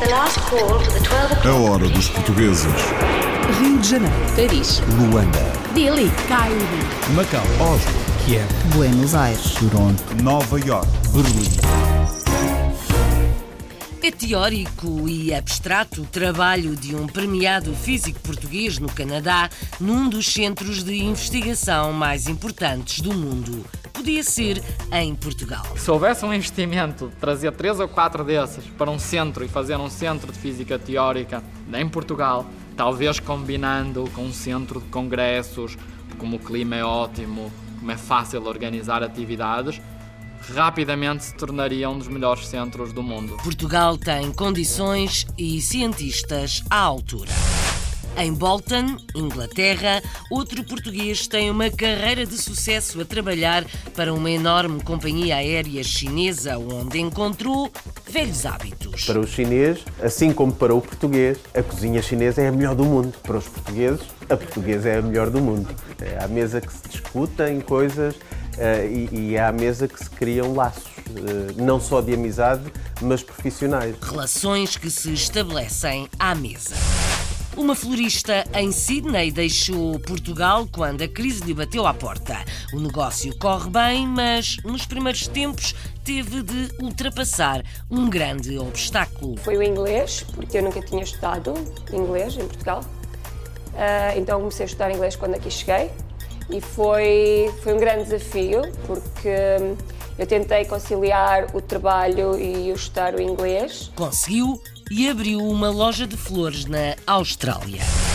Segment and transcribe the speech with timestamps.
[0.00, 1.46] A o'clock.
[1.46, 2.72] hora dos portugueses.
[3.60, 5.38] Rio de Janeiro, Paris, Luanda.
[5.74, 6.56] Delhi, Cairo,
[7.14, 7.92] Macau, Oslo,
[8.24, 10.02] Kiev, Buenos Aires, Toronto.
[10.22, 10.88] Nova York.
[11.12, 11.50] Berlim.
[14.02, 20.24] É teórico e abstrato o trabalho de um premiado físico português no Canadá, num dos
[20.32, 23.66] centros de investigação mais importantes do mundo.
[24.00, 25.62] Podia ser em Portugal.
[25.76, 29.76] Se houvesse um investimento de trazer três ou quatro desses para um centro e fazer
[29.76, 35.76] um centro de física teórica em Portugal, talvez combinando com um centro de congressos,
[36.16, 39.78] como o clima é ótimo, como é fácil organizar atividades,
[40.54, 43.36] rapidamente se tornaria um dos melhores centros do mundo.
[43.44, 47.28] Portugal tem condições e cientistas à altura.
[48.16, 53.64] Em Bolton, Inglaterra, outro português tem uma carreira de sucesso a trabalhar
[53.96, 57.70] para uma enorme companhia aérea chinesa, onde encontrou
[58.08, 59.04] velhos hábitos.
[59.04, 62.84] Para o chinês, assim como para o português, a cozinha chinesa é a melhor do
[62.84, 63.14] mundo.
[63.22, 65.68] Para os portugueses, a portuguesa é a melhor do mundo.
[66.00, 68.14] É à mesa que se discutem coisas
[68.58, 72.62] eh, e, e é à mesa que se criam laços, eh, não só de amizade,
[73.00, 73.96] mas profissionais.
[74.02, 76.74] Relações que se estabelecem à mesa.
[77.56, 82.38] Uma florista em Sydney deixou Portugal quando a crise lhe bateu à porta.
[82.72, 89.36] O negócio corre bem, mas nos primeiros tempos teve de ultrapassar um grande obstáculo.
[89.38, 91.54] Foi o inglês, porque eu nunca tinha estudado
[91.92, 92.84] inglês em Portugal.
[93.74, 95.90] Ah, então comecei a estudar inglês quando aqui cheguei
[96.48, 99.28] e foi, foi um grande desafio porque
[99.60, 99.76] hum,
[100.18, 103.90] eu tentei conciliar o trabalho e o estudar o inglês.
[103.96, 108.09] Conseguiu e abriu uma loja de flores na Austrália.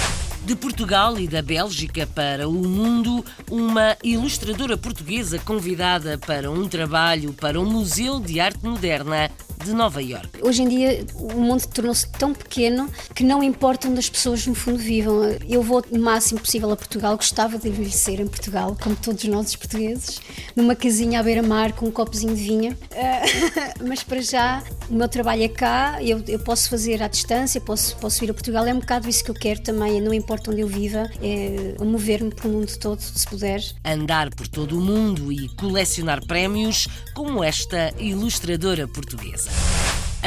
[0.45, 7.33] De Portugal e da Bélgica para o mundo, uma ilustradora portuguesa convidada para um trabalho
[7.33, 9.31] para o Museu de Arte Moderna
[9.63, 10.29] de Nova York.
[10.41, 14.53] Hoje em dia o mundo tornou-se tão pequeno que não importa onde as pessoas no
[14.53, 15.23] fundo vivam.
[15.49, 19.47] Eu vou o máximo possível a Portugal, gostava de envelhecer em Portugal, como todos nós
[19.47, 20.21] os portugueses,
[20.55, 22.77] numa casinha à beira-mar com um copozinho de vinho.
[23.87, 27.95] Mas para já o meu trabalho é cá, eu, eu posso fazer à distância, posso,
[27.97, 30.61] posso ir a Portugal, é um bocado isso que eu quero também, não importa onde
[30.61, 33.61] eu viva, é mover-me pelo mundo todo, se puder.
[33.83, 39.49] Andar por todo o mundo e colecionar prémios como esta ilustradora portuguesa.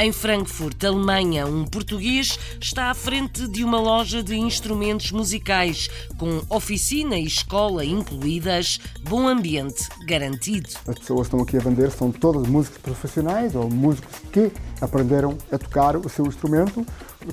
[0.01, 6.41] Em Frankfurt, Alemanha, um português está à frente de uma loja de instrumentos musicais, com
[6.49, 10.69] oficina e escola incluídas, bom ambiente garantido.
[10.87, 14.49] As pessoas que estão aqui a vender são todas músicos profissionais ou músicos que
[14.79, 16.85] aprenderam a tocar o seu instrumento.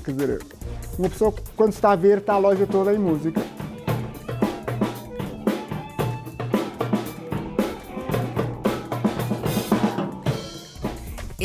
[0.03, 0.41] Quer dizer,
[0.99, 3.41] uma pessoa, quando está a ver, está a loja toda em música.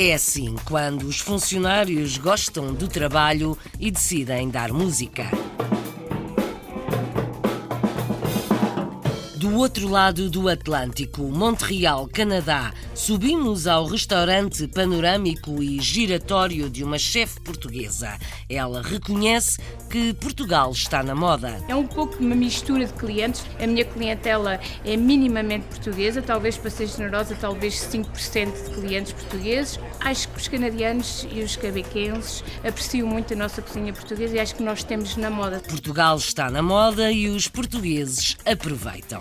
[0.04, 5.30] É assim quando os funcionários gostam do trabalho e decidem dar música.
[9.42, 16.96] Do outro lado do Atlântico, Montreal, Canadá, subimos ao restaurante panorâmico e giratório de uma
[16.96, 18.16] chefe portuguesa.
[18.48, 19.58] Ela reconhece
[19.90, 21.60] que Portugal está na moda.
[21.66, 23.44] É um pouco uma mistura de clientes.
[23.60, 29.76] A minha clientela é minimamente portuguesa, talvez para ser generosa, talvez 5% de clientes portugueses.
[30.04, 34.56] Acho que os canadianos e os quebequenses apreciam muito a nossa cozinha portuguesa e acho
[34.56, 35.60] que nós temos na moda.
[35.60, 39.20] Portugal está na moda e os portugueses aproveitam.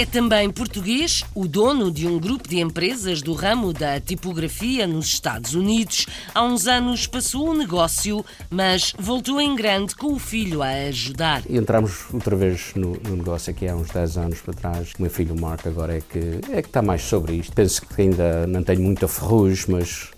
[0.00, 5.08] É também português o dono de um grupo de empresas do ramo da tipografia nos
[5.08, 6.06] Estados Unidos.
[6.34, 11.42] Há uns anos passou o negócio, mas voltou em grande com o filho a ajudar.
[11.50, 14.92] Entramos outra vez no, no negócio aqui há uns 10 anos para trás.
[14.98, 17.52] O meu filho Marco agora é que, é que está mais sobre isto.
[17.52, 20.08] Penso que ainda não tenho muita ferrugem, mas,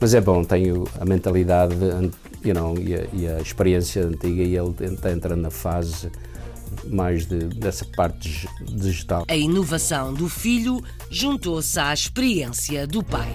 [0.00, 1.76] mas é bom, tenho a mentalidade
[2.42, 4.74] you know, e, a, e a experiência antiga e ele
[5.12, 6.10] entrando na fase
[6.84, 9.24] mais de, dessa parte digital.
[9.28, 13.32] A inovação do filho juntou-se à experiência do pai.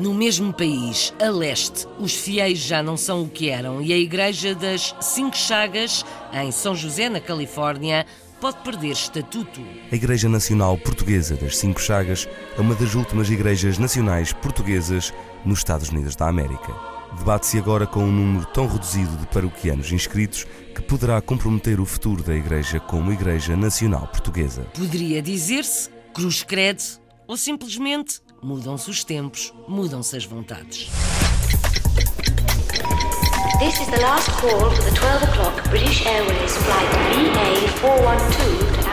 [0.00, 3.98] No mesmo país, a leste, os fiéis já não são o que eram e a
[3.98, 8.06] Igreja das Cinco Chagas, em São José, na Califórnia,
[8.40, 9.60] pode perder estatuto.
[9.92, 12.26] A Igreja Nacional Portuguesa das Cinco Chagas
[12.56, 15.12] é uma das últimas igrejas nacionais portuguesas
[15.44, 16.74] nos Estados Unidos da América.
[17.18, 22.22] Debate-se agora com um número tão reduzido de paroquianos inscritos que poderá comprometer o futuro
[22.22, 24.62] da Igreja como Igreja Nacional Portuguesa.
[24.74, 26.82] Poderia dizer-se cruz credo
[27.26, 30.88] ou simplesmente mudam-se os tempos, mudam-se as vontades.
[33.58, 38.89] This is the last call for the 12 o'clock British Airways flight BA412 to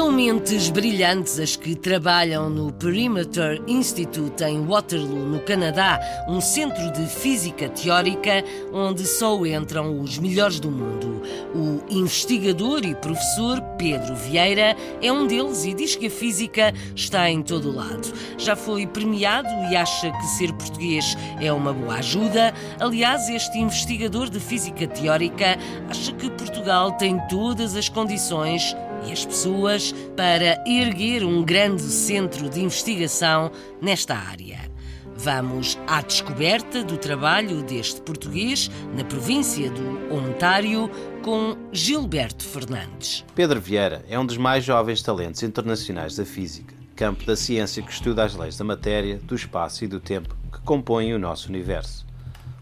[0.00, 7.06] Mentes brilhantes as que trabalham no Perimeter Institute em Waterloo, no Canadá, um centro de
[7.06, 8.42] física teórica
[8.72, 11.22] onde só entram os melhores do mundo.
[11.54, 17.28] O investigador e professor Pedro Vieira é um deles e diz que a física está
[17.28, 18.12] em todo o lado.
[18.38, 22.54] Já foi premiado e acha que ser português é uma boa ajuda.
[22.80, 28.74] Aliás, este investigador de física teórica acha que Portugal tem todas as condições
[29.06, 33.50] e as pessoas para erguer um grande centro de investigação
[33.80, 34.70] nesta área.
[35.16, 40.90] Vamos à descoberta do trabalho deste português na província do Ontário
[41.22, 43.24] com Gilberto Fernandes.
[43.34, 47.92] Pedro Vieira é um dos mais jovens talentos internacionais da física, campo da ciência que
[47.92, 52.04] estuda as leis da matéria, do espaço e do tempo que compõem o nosso universo.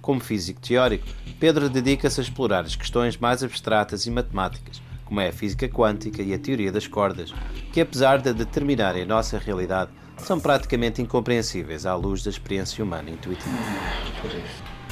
[0.03, 1.07] Como físico teórico,
[1.39, 6.23] Pedro dedica-se a explorar as questões mais abstratas e matemáticas como é a física quântica
[6.23, 7.35] e a teoria das cordas,
[7.73, 13.11] que apesar de determinarem a nossa realidade, são praticamente incompreensíveis à luz da experiência humana
[13.11, 13.51] intuitiva.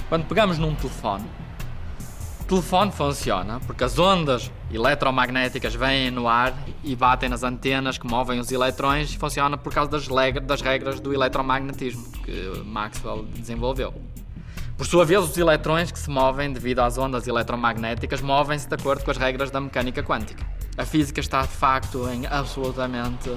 [0.08, 1.24] Quando pegamos num telefone,
[2.40, 8.06] o telefone funciona porque as ondas eletromagnéticas vêm no ar e batem nas antenas que
[8.06, 10.08] movem os eletrões e funciona por causa das,
[10.42, 13.94] das regras do eletromagnetismo que Maxwell desenvolveu.
[14.78, 19.04] Por sua vez, os eletrões que se movem devido às ondas eletromagnéticas movem-se de acordo
[19.04, 20.46] com as regras da mecânica quântica.
[20.76, 23.28] A física está de facto em absolutamente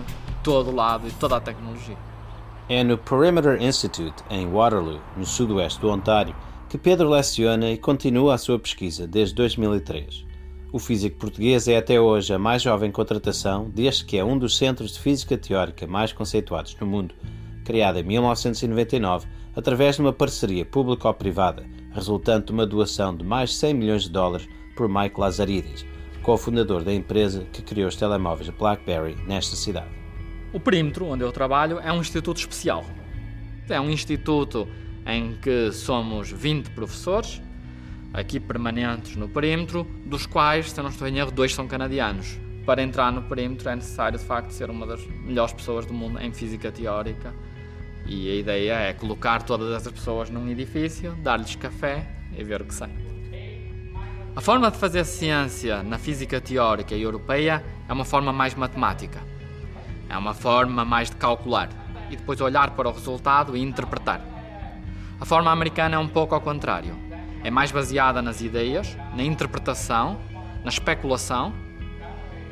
[0.43, 1.97] todo lado e toda a tecnologia.
[2.69, 6.35] É no Perimeter Institute, em Waterloo, no sudoeste do Ontário,
[6.69, 10.27] que Pedro leciona e continua a sua pesquisa desde 2003.
[10.71, 14.55] O físico português é até hoje a mais jovem contratação, desde que é um dos
[14.55, 17.15] centros de física teórica mais conceituados no mundo,
[17.65, 23.55] criado em 1999 através de uma parceria público-privada, resultante de uma doação de mais de
[23.57, 25.85] 100 milhões de dólares por Mike Lazaridis,
[26.21, 29.89] cofundador da empresa que criou os telemóveis BlackBerry nesta cidade.
[30.53, 32.85] O perímetro onde eu trabalho é um instituto especial.
[33.69, 34.67] É um instituto
[35.05, 37.41] em que somos 20 professores,
[38.13, 42.37] aqui permanentes no perímetro, dos quais, se eu não estou em erro, dois são canadianos.
[42.65, 46.19] Para entrar no perímetro é necessário, de facto, ser uma das melhores pessoas do mundo
[46.19, 47.33] em física teórica
[48.11, 52.05] e a ideia é colocar todas essas pessoas num edifício, dar-lhes café
[52.37, 52.91] e ver o que sai.
[54.35, 59.21] A forma de fazer ciência na física teórica e europeia é uma forma mais matemática.
[60.09, 61.69] É uma forma mais de calcular
[62.09, 64.19] e depois olhar para o resultado e interpretar.
[65.17, 66.93] A forma americana é um pouco ao contrário.
[67.45, 70.19] É mais baseada nas ideias, na interpretação,
[70.65, 71.53] na especulação,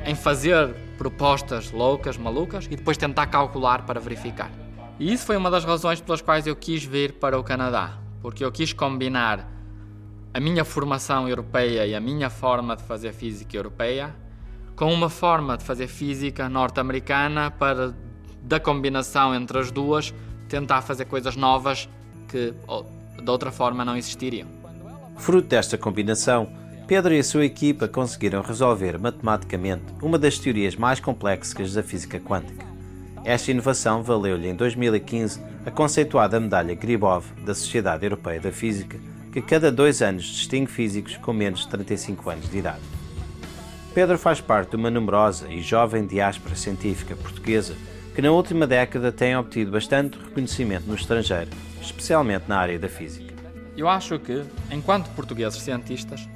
[0.06, 4.50] em fazer propostas loucas, malucas e depois tentar calcular para verificar.
[5.00, 8.44] E isso foi uma das razões pelas quais eu quis vir para o Canadá, porque
[8.44, 9.50] eu quis combinar
[10.34, 14.14] a minha formação europeia e a minha forma de fazer física europeia
[14.76, 17.94] com uma forma de fazer física norte-americana para,
[18.42, 20.14] da combinação entre as duas,
[20.48, 21.90] tentar fazer coisas novas
[22.30, 22.54] que
[23.22, 24.48] de outra forma não existiriam.
[25.18, 26.48] Fruto desta combinação,
[26.88, 32.18] Pedro e a sua equipa conseguiram resolver matematicamente uma das teorias mais complexas da física
[32.18, 32.69] quântica.
[33.24, 38.98] Esta inovação valeu-lhe em 2015 a conceituada medalha Gribov da Sociedade Europeia da Física,
[39.32, 42.82] que cada dois anos distingue físicos com menos de 35 anos de idade.
[43.94, 47.76] Pedro faz parte de uma numerosa e jovem diáspora científica portuguesa
[48.16, 53.34] que na última década tem obtido bastante reconhecimento no estrangeiro, especialmente na área da física.
[53.78, 56.28] Eu acho que, enquanto portugueses cientistas,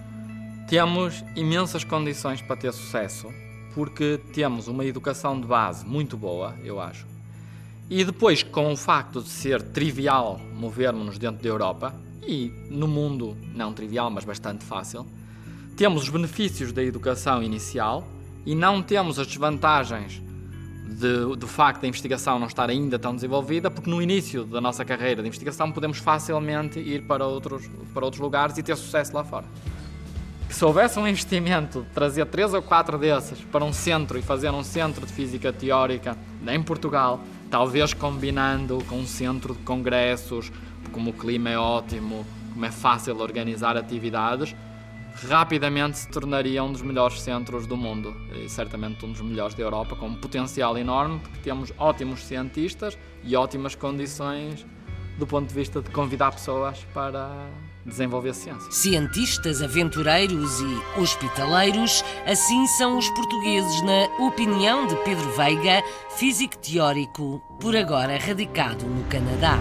[0.68, 3.28] temos imensas condições para ter sucesso
[3.74, 7.06] porque temos uma educação de base muito boa, eu acho.
[7.90, 11.94] E depois, com o facto de ser trivial movermos-nos dentro da Europa,
[12.26, 15.06] e no mundo não trivial, mas bastante fácil,
[15.76, 18.08] temos os benefícios da educação inicial
[18.46, 20.22] e não temos as desvantagens
[20.88, 24.86] de, do facto da investigação não estar ainda tão desenvolvida, porque no início da nossa
[24.86, 29.24] carreira de investigação podemos facilmente ir para outros, para outros lugares e ter sucesso lá
[29.24, 29.46] fora
[30.54, 34.52] se houvesse um investimento de trazer três ou quatro desses para um centro e fazer
[34.52, 36.16] um centro de física teórica
[36.48, 37.20] em Portugal,
[37.50, 40.52] talvez combinando com um centro de congressos,
[40.92, 44.56] como o clima é ótimo, como é fácil organizar atividades,
[45.28, 49.64] rapidamente se tornaria um dos melhores centros do mundo e certamente um dos melhores da
[49.64, 54.64] Europa, com um potencial enorme, porque temos ótimos cientistas e ótimas condições
[55.18, 57.50] do ponto de vista de convidar pessoas para
[57.86, 58.72] desenvolver ciência.
[58.72, 65.84] Cientistas, aventureiros e hospitaleiros, assim são os portugueses, na opinião de Pedro Veiga,
[66.18, 69.60] físico teórico, por agora radicado no Canadá.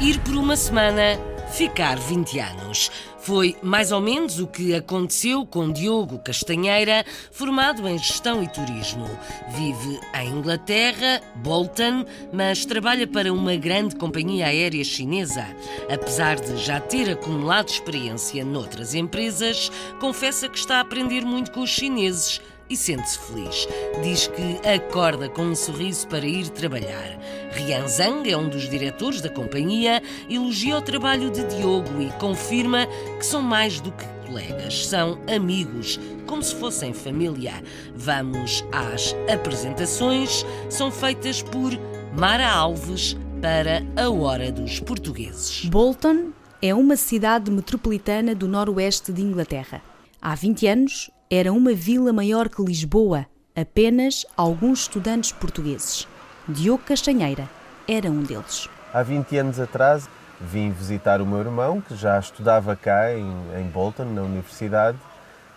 [0.00, 1.18] Ir por uma semana
[1.52, 2.90] ficar 20 anos.
[3.18, 9.04] Foi mais ou menos o que aconteceu com Diogo Castanheira, formado em gestão e turismo.
[9.48, 15.44] Vive em Inglaterra, Bolton, mas trabalha para uma grande companhia aérea chinesa.
[15.92, 21.62] Apesar de já ter acumulado experiência noutras empresas, confessa que está a aprender muito com
[21.62, 23.68] os chineses e sente-se feliz.
[24.02, 27.18] Diz que acorda com um sorriso para ir trabalhar.
[27.52, 32.86] Rian Zhang é um dos diretores da companhia, elogia o trabalho de Diogo e confirma
[33.18, 37.62] que são mais do que colegas, são amigos, como se fossem família.
[37.94, 41.72] Vamos às apresentações, são feitas por
[42.18, 45.64] Mara Alves para a Hora dos Portugueses.
[45.66, 49.80] Bolton é uma cidade metropolitana do noroeste de Inglaterra.
[50.20, 56.06] Há 20 anos, era uma vila maior que Lisboa, apenas alguns estudantes portugueses.
[56.48, 57.48] Diogo Castanheira
[57.88, 58.68] era um deles.
[58.94, 60.08] Há 20 anos atrás
[60.40, 63.26] vim visitar o meu irmão, que já estudava cá em,
[63.58, 64.98] em Bolton, na universidade,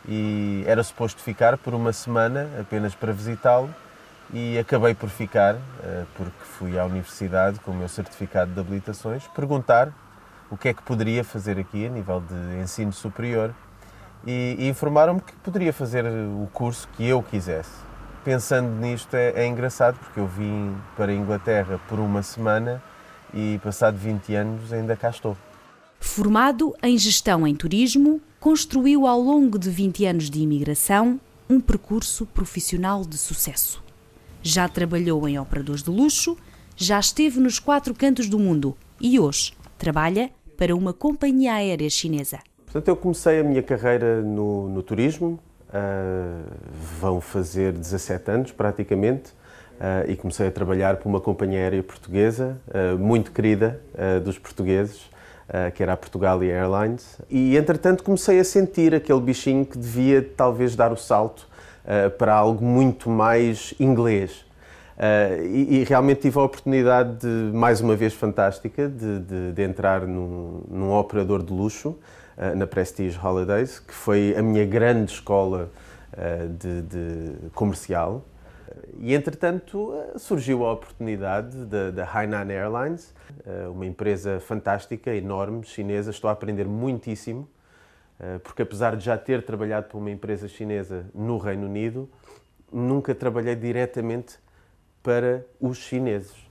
[0.08, 3.74] e era suposto ficar por uma semana apenas para visitá-lo
[4.34, 9.28] e acabei por ficar, eh, porque fui à universidade com o meu certificado de habilitações,
[9.36, 9.92] perguntar
[10.50, 13.54] o que é que poderia fazer aqui a nível de ensino superior
[14.26, 17.72] e, e informaram-me que poderia fazer o curso que eu quisesse.
[18.24, 22.82] Pensando nisto é, é engraçado porque eu vim para a Inglaterra por uma semana
[23.34, 25.38] e passado 20 anos ainda cá estou.
[26.00, 32.26] Formado em gestão em turismo, construiu ao longo de 20 anos de imigração um percurso
[32.26, 33.84] profissional de sucesso.
[34.42, 36.38] Já trabalhou em operadores de luxo,
[36.76, 42.40] já esteve nos quatro cantos do mundo e hoje trabalha para uma companhia aérea chinesa.
[42.72, 46.44] Portanto, eu comecei a minha carreira no, no turismo, uh,
[47.02, 52.62] vão fazer 17 anos praticamente, uh, e comecei a trabalhar para uma companhia aérea portuguesa,
[52.68, 53.82] uh, muito querida
[54.24, 55.10] dos portugueses,
[55.74, 57.20] que era a Portugal Airlines.
[57.28, 61.50] E, entretanto, comecei a sentir aquele bichinho que devia talvez dar o salto
[62.20, 64.46] para algo muito mais inglês.
[64.96, 69.64] Uh, e, e, realmente tive a oportunidade, de, mais uma vez fantástica, de, de, de
[69.64, 71.98] entrar num, num, operador de luxo
[72.56, 75.70] na Prestige Holidays, que foi a minha grande escola
[76.14, 78.26] uh, de, comercial.
[78.98, 83.14] E, entretanto, surgiu a oportunidade da Hainan Airlines,
[83.72, 86.12] uma empresa fantástica, enorme, chinesa.
[86.12, 87.48] Estou a aprender muitíssimo,
[88.44, 92.10] porque apesar de já ter trabalhado para uma empresa chinesa no Reino Unido,
[92.72, 94.38] nunca trabalhei diretamente
[95.02, 96.49] para os chineses.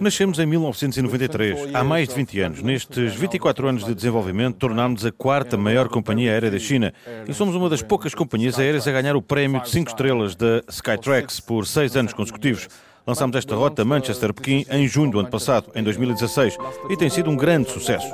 [0.00, 2.62] Nascemos em 1993, há mais de 20 anos.
[2.62, 6.92] Nestes 24 anos de desenvolvimento, tornámos a quarta maior companhia aérea da China.
[7.26, 10.62] e somos uma das poucas companhias aéreas a ganhar o prémio de 5 estrelas da
[10.68, 12.68] Skytrax por 6 anos consecutivos.
[13.04, 16.56] Lançámos esta rota Manchester-Pequim em junho do ano passado, em 2016,
[16.90, 18.06] e tem sido um grande sucesso.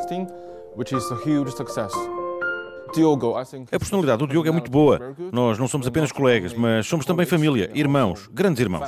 [3.70, 5.16] A personalidade do Diogo é muito boa.
[5.32, 8.86] Nós não somos apenas colegas, mas somos também família, irmãos, grandes irmãos.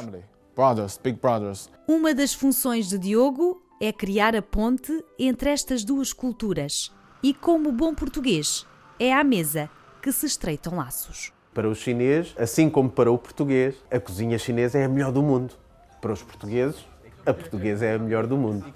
[1.88, 6.92] Uma das funções de Diogo é criar a ponte entre estas duas culturas.
[7.23, 8.66] E como bom português,
[8.99, 9.70] é à mesa
[10.02, 11.32] que se estreitam laços.
[11.54, 15.23] Para o chinês, assim como para o português, a cozinha chinesa é a melhor do
[15.23, 15.54] mundo.
[16.00, 16.84] Para os portugueses,
[17.25, 18.66] a portuguesa é a melhor do mundo.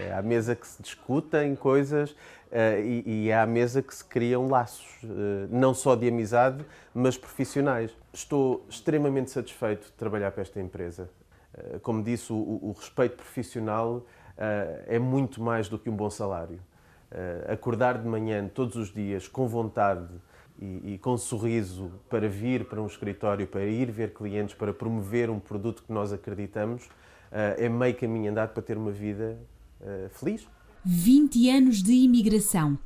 [0.00, 2.16] É à mesa que se discutem coisas
[2.82, 7.16] e, e, é à mesa que se criam laços, uh, não só de amizade, mas
[7.16, 7.90] profissionais.
[8.12, 11.10] Estou extremamente satisfeito de trabalhar para esta empresa.
[11.52, 14.04] Uh, como disse, o, o respeito profissional
[14.86, 16.60] é muito mais do que um bom salário.
[17.50, 20.12] acordar de manhã, todos os dias, com vontade
[20.60, 25.30] e, e com sorriso para vir para um escritório, para ir ver clientes, para promover
[25.30, 26.86] um produto que nós acreditamos,
[27.32, 29.38] é meio caminho andado para ter uma vida
[30.10, 30.46] feliz.
[30.88, 32.78] 20 anos de imigração.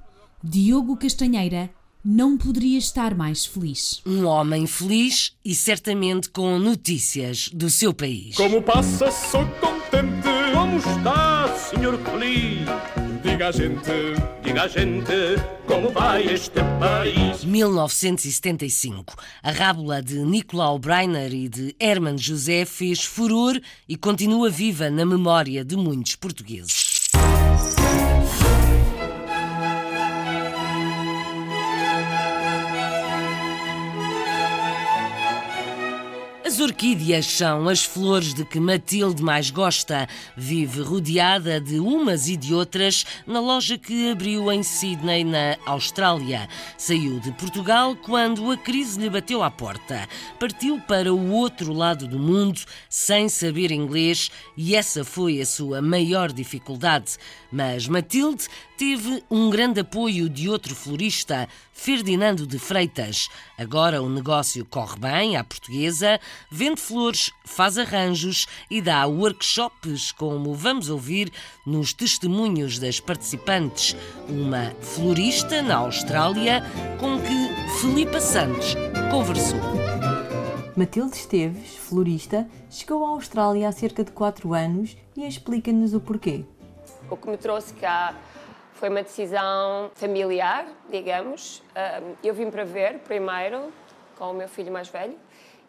[0.42, 1.68] Diogo Castanheira
[2.02, 4.00] não poderia estar mais feliz.
[4.06, 8.36] Um homem feliz e certamente com notícias do seu país.
[8.36, 10.30] Como passa, sou contente.
[10.54, 12.60] Como está, senhor feliz?
[13.22, 13.90] Diga a gente,
[14.42, 15.12] diga a gente,
[15.66, 17.44] como vai este país?
[17.44, 19.14] 1975.
[19.42, 25.04] A rábula de Nicolau Breiner e de Hermann José fez furor e continua viva na
[25.04, 26.89] memória de muitos portugueses.
[36.60, 40.06] As orquídeas são as flores de que Matilde mais gosta.
[40.36, 46.46] Vive rodeada de umas e de outras na loja que abriu em Sydney, na Austrália.
[46.76, 50.06] Saiu de Portugal quando a crise lhe bateu à porta.
[50.38, 55.80] Partiu para o outro lado do mundo sem saber inglês e essa foi a sua
[55.80, 57.16] maior dificuldade.
[57.50, 63.28] Mas Matilde teve um grande apoio de outro florista, Ferdinando de Freitas.
[63.58, 70.52] Agora o negócio corre bem à portuguesa, vende flores, faz arranjos e dá workshops, como
[70.52, 71.32] vamos ouvir
[71.64, 73.96] nos testemunhos das participantes.
[74.28, 76.62] Uma florista na Austrália
[76.98, 78.74] com que Filipa Santos
[79.10, 79.60] conversou.
[80.76, 86.44] Matilde Esteves, florista, chegou à Austrália há cerca de 4 anos e explica-nos o porquê.
[87.10, 88.14] O que me trouxe cá
[88.74, 91.62] foi uma decisão familiar, digamos.
[92.24, 93.72] Eu vim para ver primeiro
[94.16, 95.16] com o meu filho mais velho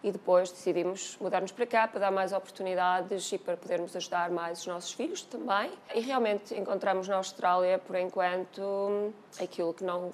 [0.04, 4.62] e depois decidimos mudar-nos para cá para dar mais oportunidades e para podermos ajudar mais
[4.62, 5.72] os nossos filhos também.
[5.94, 10.12] E realmente encontramos na Austrália, por enquanto, aquilo que não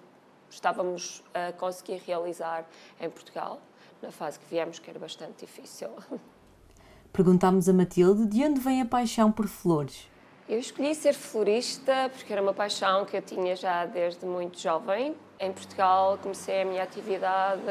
[0.49, 2.65] estávamos a conseguir realizar
[2.99, 3.59] em Portugal,
[4.01, 5.89] na fase que viemos, que era bastante difícil.
[7.13, 10.07] Perguntámos a Matilde de onde vem a paixão por flores.
[10.49, 15.13] Eu escolhi ser florista porque era uma paixão que eu tinha já desde muito jovem.
[15.37, 17.61] Em Portugal comecei a minha atividade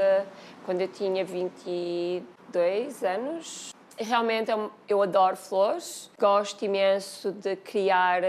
[0.66, 3.70] quando eu tinha 22 anos.
[3.98, 4.50] Realmente
[4.86, 8.20] eu adoro flores, gosto imenso de criar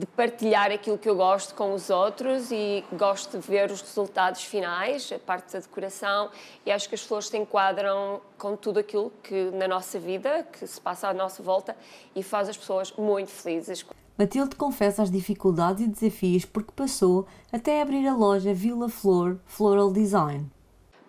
[0.00, 4.42] de partilhar aquilo que eu gosto com os outros e gosto de ver os resultados
[4.42, 6.30] finais, a parte da decoração,
[6.64, 10.66] e acho que as flores se enquadram com tudo aquilo que na nossa vida, que
[10.66, 11.76] se passa à nossa volta
[12.16, 13.84] e faz as pessoas muito felizes.
[14.16, 19.92] Matilde confessa as dificuldades e desafios porque passou até abrir a loja Vila Flor Floral
[19.92, 20.50] Design.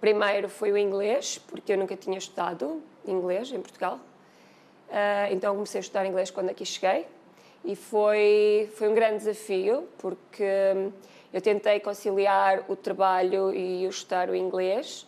[0.01, 3.99] Primeiro foi o inglês, porque eu nunca tinha estudado inglês em Portugal.
[4.91, 7.05] Ah, então comecei a estudar inglês quando aqui cheguei
[7.63, 10.43] e foi, foi um grande desafio porque
[11.33, 15.07] eu tentei conciliar o trabalho e o estudar o inglês.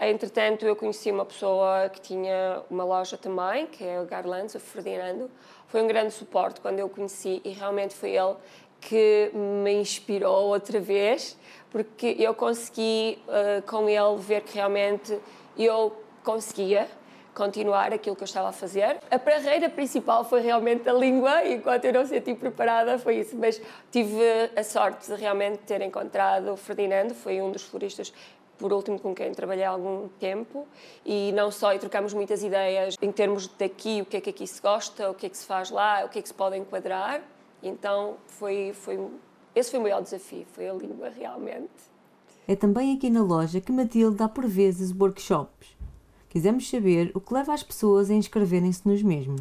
[0.00, 4.60] Entretanto, eu conheci uma pessoa que tinha uma loja também, que é o Garlands, o
[4.60, 5.28] Ferdinando.
[5.66, 8.36] Foi um grande suporte quando eu o conheci e realmente foi ele
[8.80, 11.36] que me inspirou outra vez,
[11.68, 15.18] porque eu consegui uh, com ele ver que realmente
[15.56, 16.88] eu conseguia
[17.38, 18.98] continuar aquilo que eu estava a fazer.
[19.08, 23.36] A barreira principal foi realmente a língua, enquanto eu não senti preparada, foi isso.
[23.36, 24.18] Mas tive
[24.56, 28.12] a sorte de realmente ter encontrado o Ferdinando, foi um dos floristas
[28.58, 30.66] por último com quem trabalhei há algum tempo
[31.06, 34.48] e não só e trocamos muitas ideias em termos daqui o que é que aqui
[34.48, 36.56] se gosta o que é que se faz lá o que é que se pode
[36.56, 37.22] enquadrar
[37.62, 38.98] então foi foi
[39.54, 41.70] esse foi o maior desafio foi a língua realmente
[42.48, 45.77] é também aqui na loja que Matilde dá por vezes workshops
[46.28, 49.40] Quisemos saber o que leva as pessoas a inscreverem-se nos mesmos.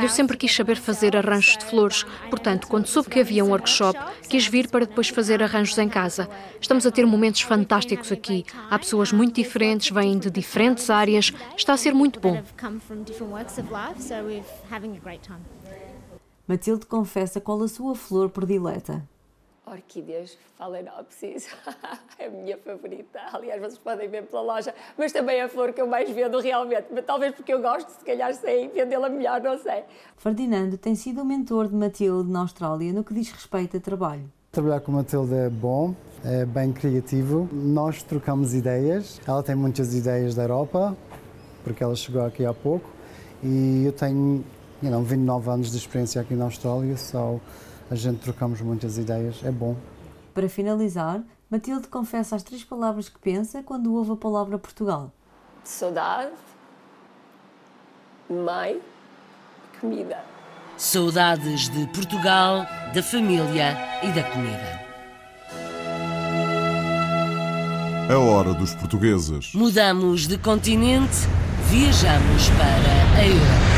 [0.00, 3.98] Eu sempre quis saber fazer arranjos de flores, portanto, quando soube que havia um workshop,
[4.28, 6.28] quis vir para depois fazer arranjos em casa.
[6.60, 8.44] Estamos a ter momentos fantásticos aqui.
[8.70, 11.32] Há pessoas muito diferentes, vêm de diferentes áreas.
[11.56, 12.40] Está a ser muito bom.
[16.46, 19.06] Matilde confessa qual a sua flor predileta
[19.70, 21.48] orquídeas phalaenopsis,
[22.18, 23.20] é a minha favorita.
[23.32, 26.40] Aliás, vocês podem ver pela loja, mas também é a flor que eu mais vendo
[26.40, 26.86] realmente.
[26.90, 29.84] Mas talvez porque eu gosto, se calhar sei vendê-la melhor, não sei.
[30.16, 34.30] Ferdinando tem sido o mentor de Matilde na Austrália no que diz respeito a trabalho.
[34.50, 37.48] Trabalhar com Matilde é bom, é bem criativo.
[37.52, 39.20] Nós trocamos ideias.
[39.26, 40.96] Ela tem muitas ideias da Europa,
[41.62, 42.88] porque ela chegou aqui há pouco.
[43.42, 44.44] E eu tenho
[44.82, 47.40] you know, 29 anos de experiência aqui na Austrália, só so
[47.90, 49.76] a gente trocamos muitas ideias, é bom.
[50.34, 55.12] Para finalizar, Matilde confessa as três palavras que pensa quando ouve a palavra Portugal:
[55.64, 56.32] saudade,
[58.28, 58.80] mãe,
[59.80, 60.18] comida.
[60.76, 64.88] Saudades de Portugal, da família e da comida.
[68.10, 69.52] A hora dos portugueses.
[69.54, 71.26] Mudamos de continente,
[71.68, 73.77] viajamos para a Europa.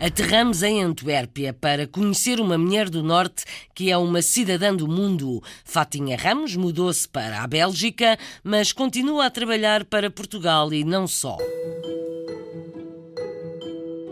[0.00, 5.42] Aterramos em Antuérpia para conhecer uma mulher do Norte que é uma cidadã do mundo.
[5.62, 11.36] Fatinha Ramos mudou-se para a Bélgica, mas continua a trabalhar para Portugal e não só.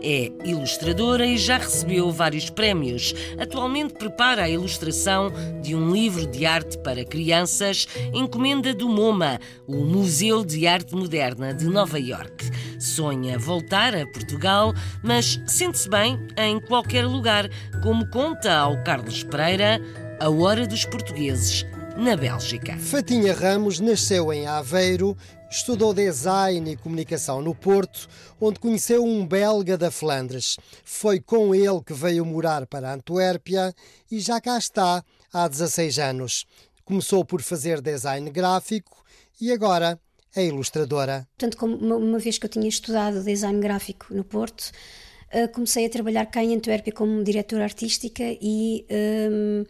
[0.01, 3.13] É ilustradora e já recebeu vários prémios.
[3.37, 5.31] Atualmente prepara a ilustração
[5.61, 11.53] de um livro de arte para crianças, encomenda do MoMA, o Museu de Arte Moderna
[11.53, 12.49] de Nova York.
[12.79, 17.49] Sonha voltar a Portugal, mas sente-se bem em qualquer lugar,
[17.83, 19.81] como conta ao Carlos Pereira,
[20.19, 21.65] A Hora dos Portugueses,
[21.97, 22.77] na Bélgica.
[22.77, 25.17] Fatinha Ramos nasceu em Aveiro,
[25.49, 28.07] estudou design e comunicação no Porto,
[28.39, 30.57] onde conheceu um belga da Flandres.
[30.83, 33.73] Foi com ele que veio morar para Antuérpia
[34.11, 36.45] e já cá está há 16 anos.
[36.85, 39.03] Começou por fazer design gráfico
[39.41, 39.99] e agora
[40.35, 41.27] é ilustradora.
[41.37, 44.71] Portanto, como uma, vez que eu tinha estudado design gráfico no Porto,
[45.33, 49.65] uh, comecei a trabalhar cá em Antuérpia como diretora artística e, um,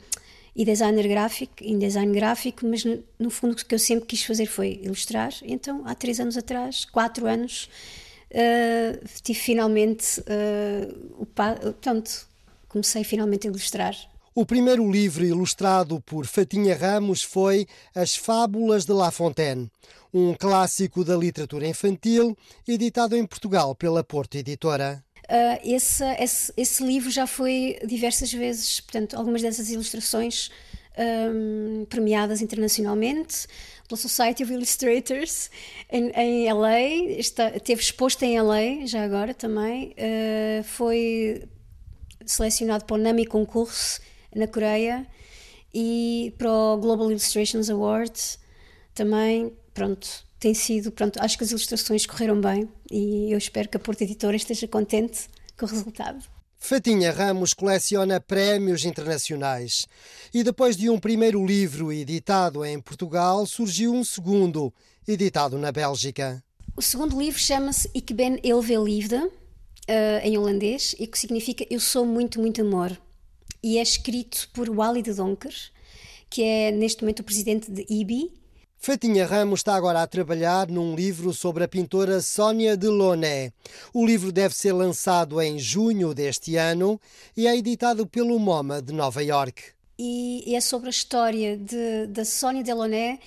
[0.56, 4.24] e designer gráfico, em design gráfico, mas no, no, fundo o que eu sempre quis
[4.24, 5.34] fazer foi ilustrar.
[5.44, 7.70] Então, há três anos atrás, quatro anos,
[8.32, 12.28] uh, tive finalmente uh, o portanto,
[12.68, 13.96] comecei finalmente a ilustrar
[14.40, 19.70] o primeiro livro ilustrado por Fatinha Ramos foi As Fábulas de La Fontaine,
[20.14, 25.04] um clássico da literatura infantil, editado em Portugal pela Porto Editora.
[25.30, 30.50] Uh, esse, esse, esse, livro já foi diversas vezes, portanto, algumas dessas ilustrações
[30.98, 33.46] um, premiadas internacionalmente
[33.88, 35.52] pela Society of Illustrators
[35.92, 36.80] em, em LA,
[37.20, 41.44] está, teve exposto em LA já agora também, uh, foi
[42.26, 44.02] selecionado para o NAMI Concurso
[44.36, 45.06] na Coreia
[45.72, 48.39] e para o Global Illustrations Awards
[48.96, 53.78] também, pronto, tem sido, pronto, acho que as ilustrações correram bem e eu espero que
[53.78, 56.23] a Porta Editora esteja contente com o resultado.
[56.58, 59.86] Fatinha Ramos coleciona prémios internacionais
[60.34, 64.73] e depois de um primeiro livro editado em Portugal, surgiu um segundo,
[65.08, 66.43] editado na Bélgica.
[66.75, 69.32] O segundo livro chama-se Ik ben heel veel liefde, uh,
[70.23, 72.97] em holandês, e que significa Eu sou muito, muito amor
[73.62, 75.54] e é escrito por Wally de Donker,
[76.30, 78.32] que é neste momento o presidente de IBI.
[78.82, 83.52] Fatinha Ramos está agora a trabalhar num livro sobre a pintora Sónia Delaunay.
[83.94, 87.00] O livro deve ser lançado em junho deste ano
[87.36, 89.62] e é editado pelo MoMA de Nova York.
[90.00, 93.20] E é sobre a história de, da Sónia Delaunay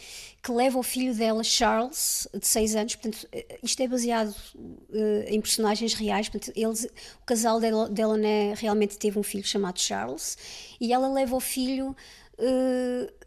[0.42, 2.96] que leva o filho dela, Charles, de 6 anos.
[2.96, 6.30] Portanto, eh, isto é baseado uh, em personagens reais.
[6.30, 10.38] Portanto, eles, o casal Delaunay realmente teve um filho chamado Charles
[10.80, 11.94] e ela leva o filho.
[12.38, 13.21] Uh,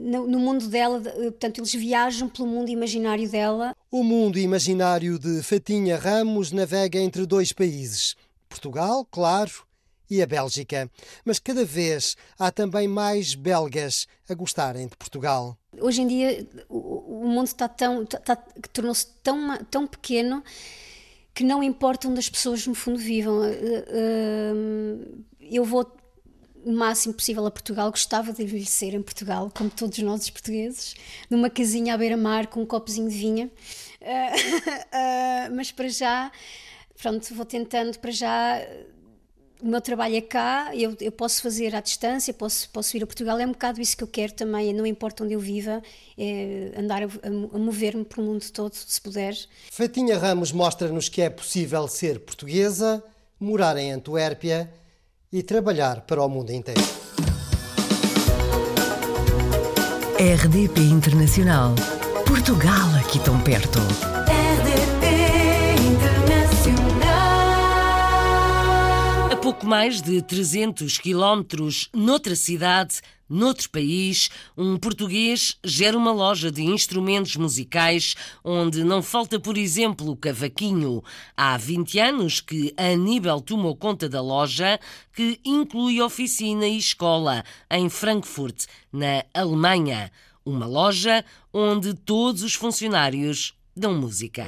[0.00, 3.76] no, no, mundo dela, portanto, eles viajam pelo mundo imaginário dela.
[3.90, 8.16] O mundo imaginário de Fatinha Ramos navega entre dois países:
[8.48, 9.52] Portugal, claro,
[10.10, 10.90] e a Bélgica.
[11.24, 15.56] Mas cada vez há também mais belgas a gostarem de Portugal.
[15.78, 18.36] Hoje em dia o, mundo está tão, está,
[18.72, 20.42] tornou-se tão, tão pequeno
[21.32, 23.44] que não importa onde as pessoas no fundo vivam.
[23.44, 24.52] Eh, eh,
[25.40, 25.84] eu vou
[26.64, 30.94] o máximo possível a Portugal, gostava de envelhecer em Portugal, como todos nós os portugueses,
[31.28, 33.50] numa casinha à beira-mar com um copozinho de vinha.
[34.00, 36.30] Uh, mas para já,
[37.00, 38.60] pronto, vou tentando para já
[39.62, 43.06] o meu trabalho é cá, eu, eu posso fazer à distância, posso, posso ir a
[43.06, 45.82] Portugal, é um bocado isso que eu quero também, não importa onde eu viva,
[46.16, 49.36] é andar a, a, mover-me pelo mundo todo, se puder.
[49.70, 53.04] Fatinha Ramos mostra-nos que é possível ser portuguesa,
[53.38, 54.72] morar em Antuérpia
[55.32, 56.80] e trabalhar para o mundo inteiro.
[60.18, 61.74] RDP Internacional.
[62.26, 63.78] Portugal aqui tão perto.
[69.40, 76.62] pouco mais de 300 quilómetros noutra cidade, noutro país, um português gera uma loja de
[76.62, 81.02] instrumentos musicais onde não falta, por exemplo, o cavaquinho.
[81.36, 84.80] Há 20 anos que Aníbal tomou conta da loja,
[85.14, 90.10] que inclui oficina e escola em Frankfurt, na Alemanha.
[90.44, 94.46] Uma loja onde todos os funcionários dão música.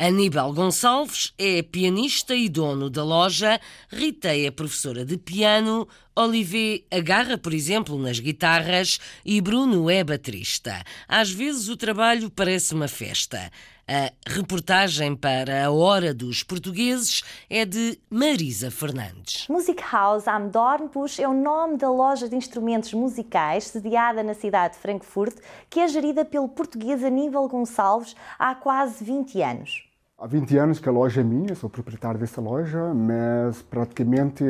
[0.00, 7.36] Aníbal Gonçalves é pianista e dono da loja, Rita é professora de piano, Olivier agarra,
[7.36, 10.84] por exemplo, nas guitarras e Bruno é baterista.
[11.08, 13.50] Às vezes o trabalho parece uma festa.
[13.88, 19.48] A reportagem para a Hora dos Portugueses é de Marisa Fernandes.
[19.48, 24.74] Music House am Dornbusch é o nome da loja de instrumentos musicais sediada na cidade
[24.74, 29.87] de Frankfurt, que é gerida pelo português Aníbal Gonçalves há quase 20 anos.
[30.20, 34.42] Há 20 anos que a loja é minha, sou proprietário dessa loja, mas praticamente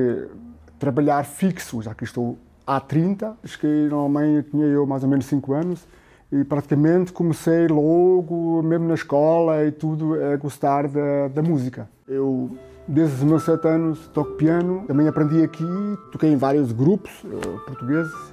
[0.78, 5.26] trabalhar fixo, já que estou há 30, acho que normalmente tinha eu mais ou menos
[5.26, 5.86] 5 anos,
[6.32, 11.86] e praticamente comecei logo, mesmo na escola e tudo, a gostar da, da música.
[12.08, 12.50] Eu,
[12.86, 15.66] desde os meus 7 anos, toco piano, também aprendi aqui,
[16.10, 18.32] toquei em vários grupos uh, portugueses,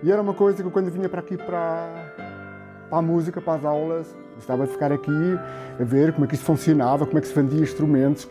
[0.00, 1.88] e era uma coisa que quando vinha para aqui para,
[2.88, 5.38] para a música, para as aulas, Gostava de ficar aqui
[5.80, 8.28] a ver como é que isso funcionava, como é que se vendia instrumentos.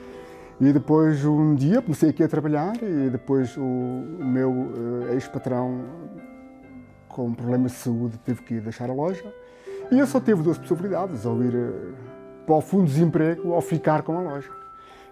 [0.59, 5.85] E depois, um dia, comecei aqui a trabalhar e depois o, meu uh, ex-patrão,
[7.07, 9.23] com problemas de saúde, teve que deixar a loja.
[9.89, 11.93] E eu só tive duas possibilidades, ou ir uh,
[12.45, 14.49] para o fundo de desemprego ou ficar com a loja.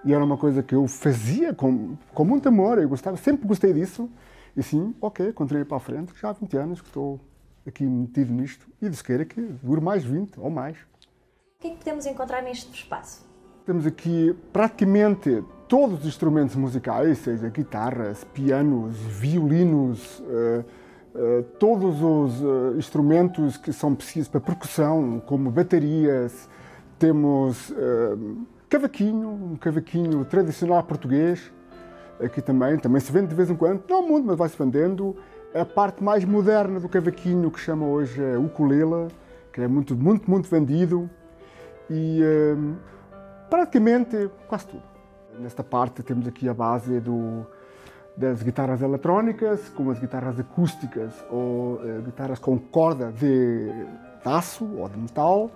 [0.03, 3.71] E era uma coisa que eu fazia com, com muito amor, eu gostava, sempre gostei
[3.71, 4.09] disso.
[4.55, 7.21] E sim, ok, continuei para a frente, já há 20 anos que estou
[7.67, 10.77] aqui metido nisto e de queira que dure mais 20 ou mais.
[10.77, 13.27] O que é que podemos encontrar neste espaço?
[13.65, 20.65] Temos aqui praticamente todos os instrumentos musicais, seja guitarras, pianos, violinos, uh,
[21.13, 26.49] uh, todos os uh, instrumentos que são precisos para percussão, como baterias,
[26.97, 27.71] temos
[28.67, 31.51] cavaquinho, um cavaquinho tradicional português,
[32.19, 35.15] aqui também, também se vende de vez em quando, não muito, mas vai-se vendendo.
[35.53, 39.07] A parte mais moderna do cavaquinho, que chama hoje ukulele,
[39.51, 41.09] que é muito, muito, muito vendido.
[41.89, 42.21] E
[43.49, 44.83] praticamente quase tudo.
[45.39, 47.45] Nesta parte temos aqui a base do,
[48.15, 53.71] das guitarras eletrónicas, como as guitarras acústicas ou eh, guitarras com corda de
[54.25, 55.49] aço ou de metal.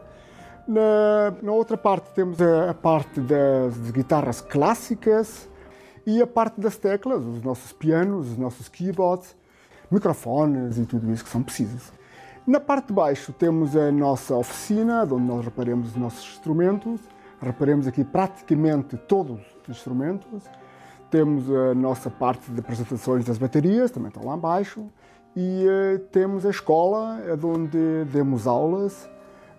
[0.66, 5.50] Na, na outra parte temos a, a parte das guitarras clássicas
[6.06, 9.36] e a parte das teclas, os nossos pianos, os nossos keyboards,
[9.94, 11.92] microfones e tudo isso que são precisos.
[12.46, 17.00] Na parte de baixo temos a nossa oficina, onde nós reparamos os nossos instrumentos
[17.44, 20.44] Reparemos aqui praticamente todos os instrumentos.
[21.12, 24.88] Temos a nossa parte de apresentações das baterias, também estão lá embaixo.
[25.36, 29.10] E uh, temos a escola, onde demos aulas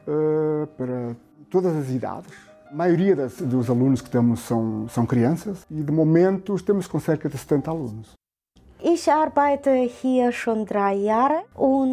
[0.08, 1.14] uh, para
[1.50, 2.32] todas as idades.
[2.70, 7.28] A maioria dos alunos que temos são, são crianças e, de momento, temos com cerca
[7.28, 8.12] de 70 alunos.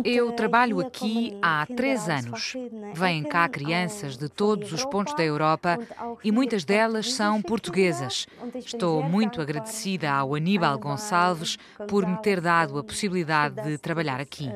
[0.03, 2.53] Eu trabalho aqui há três anos.
[2.93, 5.79] Vêm cá crianças de todos os pontos da Europa
[6.21, 8.27] e muitas delas são portuguesas.
[8.55, 14.49] Estou muito agradecida ao Aníbal Gonçalves por me ter dado a possibilidade de trabalhar aqui.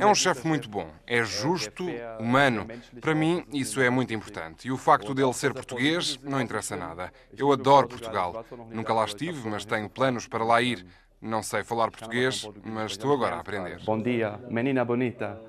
[0.00, 1.86] É um chefe muito bom, é justo,
[2.18, 2.66] humano.
[3.00, 4.68] Para mim, isso é muito importante.
[4.68, 7.12] E o facto dele ser português não interessa nada.
[7.36, 8.44] Eu adoro Portugal.
[8.70, 10.84] Nunca lá estive, mas tenho planos para lá ir.
[11.20, 13.80] Não sei falar português, mas estou agora a aprender.
[13.84, 15.40] Bom dia, menina bonita.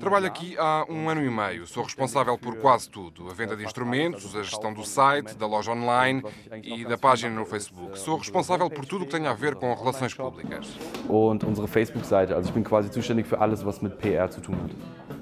[0.00, 1.66] Trabalho aqui há um ano e meio.
[1.66, 5.72] Sou responsável por quase tudo: a venda de instrumentos, a gestão do site, da loja
[5.72, 6.22] online
[6.62, 7.98] e da página no Facebook.
[7.98, 10.76] Sou responsável por tudo o que tem a ver com relações públicas.
[11.08, 12.32] Und unsere Facebook-Seite.
[12.32, 14.74] Also ich bin quasi zuständig für alles, was mit PR zu tun hat.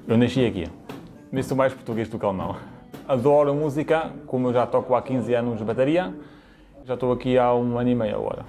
[0.07, 0.69] Eu nasci aqui.
[1.31, 2.57] Nem sou mais português do que alemão.
[3.07, 6.13] Adoro música, como eu já toco há 15 anos de bateria.
[6.85, 8.45] Já estou aqui há um ano e meio agora.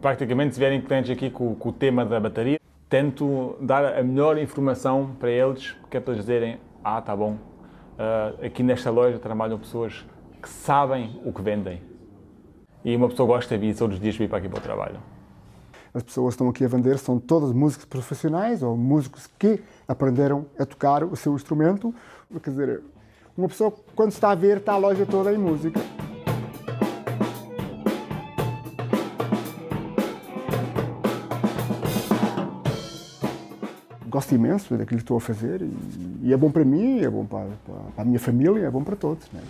[0.00, 2.60] Praticamente, se vierem clientes aqui com, com o tema da bateria,
[2.92, 7.32] tento dar a melhor informação para eles, que é para eles dizerem: Ah, tá bom,
[7.32, 10.04] uh, aqui nesta loja trabalham pessoas
[10.42, 11.80] que sabem o que vendem.
[12.84, 15.00] E uma pessoa gosta de vir todos os dias vir para aqui para o trabalho.
[15.94, 20.44] As pessoas que estão aqui a vender são todas músicos profissionais ou músicos que aprenderam
[20.58, 21.94] a tocar o seu instrumento.
[22.42, 22.82] Quer dizer,
[23.34, 25.80] uma pessoa, quando está a ver, está a loja toda em música.
[34.22, 37.24] Gosto imenso daquilo que estou a fazer e, e é bom para mim, é bom
[37.24, 39.26] para, para, a minha família, é bom para todos.
[39.32, 39.40] Né?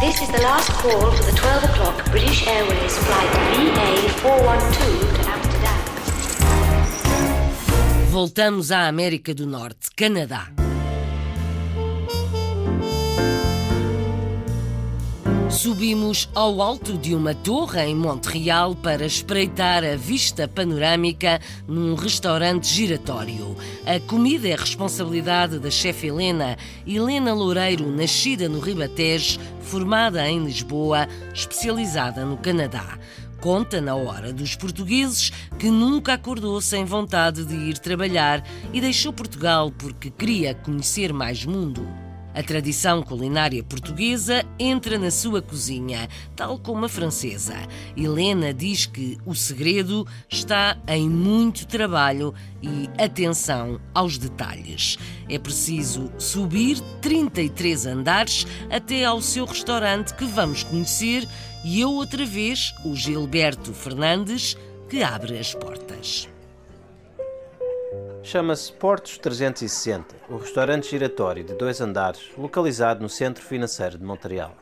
[0.00, 5.78] This is the last call for the 12 o'clock British Airways flight VA412 to Amsterdam.
[8.10, 10.48] Voltamos à América do Norte, Canadá.
[15.58, 22.68] Subimos ao alto de uma torre em Montreal para espreitar a vista panorâmica num restaurante
[22.68, 23.56] giratório.
[23.84, 31.08] A comida é responsabilidade da chefe Helena, Helena Loureiro, nascida no Ribatejo, formada em Lisboa,
[31.34, 32.96] especializada no Canadá.
[33.40, 39.12] Conta na hora dos portugueses que nunca acordou sem vontade de ir trabalhar e deixou
[39.12, 42.07] Portugal porque queria conhecer mais mundo.
[42.34, 47.56] A tradição culinária portuguesa entra na sua cozinha, tal como a francesa.
[47.96, 54.98] Helena diz que o segredo está em muito trabalho e atenção aos detalhes.
[55.28, 61.26] É preciso subir 33 andares até ao seu restaurante que vamos conhecer
[61.64, 64.56] e eu outra vez, o Gilberto Fernandes,
[64.88, 66.28] que abre as portas.
[68.30, 74.54] Chama-se Portos 360, o restaurante giratório de dois andares, localizado no centro financeiro de Montreal.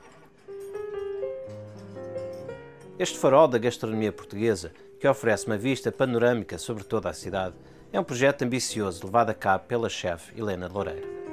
[2.97, 7.57] Este farol da gastronomia portuguesa, que oferece uma vista panorâmica sobre toda a cidade,
[7.93, 11.26] é um projeto ambicioso levado a cabo pela chefe Helena Loureiro.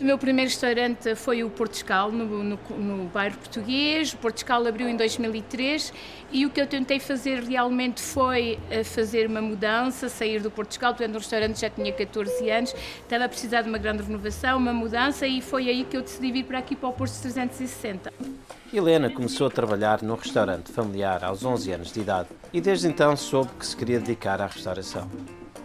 [0.00, 4.12] O meu primeiro restaurante foi o Portugal, no, no, no bairro português.
[4.12, 5.92] O Portugal abriu em 2003
[6.32, 10.94] e o que eu tentei fazer realmente foi eh, fazer uma mudança, sair do Portugal.
[10.94, 14.72] Portanto, o restaurante já tinha 14 anos, estava a precisar de uma grande renovação, uma
[14.72, 18.12] mudança e foi aí que eu decidi vir para aqui, para o Porto 360.
[18.72, 23.16] Helena começou a trabalhar num restaurante familiar aos 11 anos de idade e desde então
[23.16, 25.08] soube que se queria dedicar à restauração.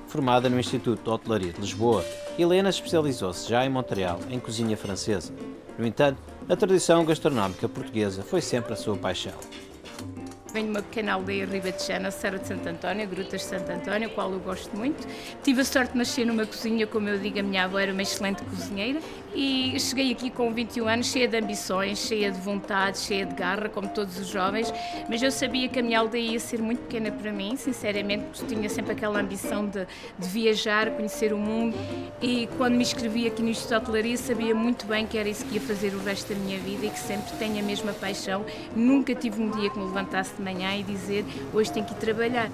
[0.10, 2.04] Formada no Instituto de Hotelaria de Lisboa,
[2.38, 5.32] Helena especializou-se já em Montreal em cozinha francesa.
[5.78, 6.20] No entanto,
[6.50, 9.36] a tradição gastronómica portuguesa foi sempre a sua paixão.
[10.52, 14.32] Venho de uma pequena aldeia ribetejana, Serra de Santo António, Grutas de Santo António, qual
[14.32, 15.08] eu gosto muito.
[15.44, 18.02] Tive a sorte de nascer numa cozinha, como eu digo, a minha avó era uma
[18.02, 19.00] excelente cozinheira.
[19.36, 23.70] E cheguei aqui com 21 anos, cheia de ambições, cheia de vontade, cheia de garra,
[23.70, 24.74] como todos os jovens.
[25.08, 28.56] Mas eu sabia que a minha aldeia ia ser muito pequena para mim, sinceramente, porque
[28.56, 29.86] tinha sempre aquela ambição de,
[30.18, 31.78] de viajar, conhecer o mundo.
[32.20, 35.46] E quando me inscrevi aqui no Instituto de Hotelaria, sabia muito bem que era isso
[35.46, 38.44] que ia fazer o resto da minha vida e que sempre tenho a mesma paixão.
[38.76, 41.98] Nunca tive um dia que me levantasse de manhã e dizer hoje tenho que ir
[41.98, 42.50] trabalhar.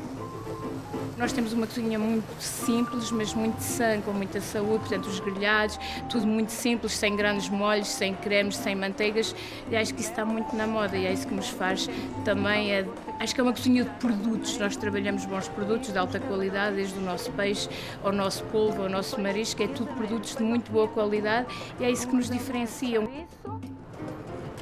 [1.18, 5.80] Nós temos uma cozinha muito simples, mas muito sã, com muita saúde, portanto, os grelhados,
[6.10, 9.34] tudo muito simples, sem grandes molhos, sem cremes, sem manteigas.
[9.72, 11.90] E acho que isso está muito na moda e é isso que nos faz
[12.26, 12.74] também.
[12.74, 12.86] É,
[13.20, 14.58] acho que é uma cozinha de produtos.
[14.58, 17.70] Nós trabalhamos bons produtos de alta qualidade, desde o nosso peixe
[18.04, 21.48] ao nosso polvo, ao nosso marisco, é tudo produtos de muito boa qualidade
[21.80, 23.00] e é isso que nos diferencia.